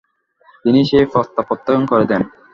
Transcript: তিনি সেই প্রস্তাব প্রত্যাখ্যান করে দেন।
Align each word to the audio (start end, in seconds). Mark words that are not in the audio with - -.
তিনি 0.63 0.79
সেই 0.89 1.05
প্রস্তাব 1.11 1.43
প্রত্যাখ্যান 1.47 1.83
করে 1.91 2.05
দেন। 2.11 2.21